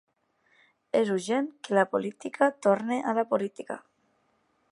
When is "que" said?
1.67-1.77